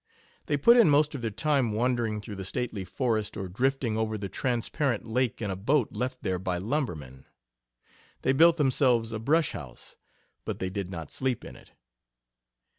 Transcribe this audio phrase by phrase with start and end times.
[0.47, 4.17] They put in most of their time wandering through the stately forest or drifting over
[4.17, 7.25] the transparent lake in a boat left there by lumbermen.
[8.23, 9.97] They built themselves a brush house,
[10.43, 11.73] but they did not sleep in it.